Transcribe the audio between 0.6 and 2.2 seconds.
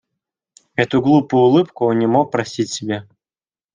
Эту глупую улыбку он не